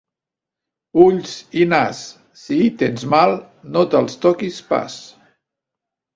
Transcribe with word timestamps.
Ulls 1.03 1.33
i 1.63 1.67
nas, 1.73 1.99
si 2.45 2.57
hi 2.63 2.71
tens 2.81 3.05
mal, 3.15 3.35
no 3.77 3.85
te'ls 3.93 4.19
toquis 4.27 4.61
pas. 4.73 4.99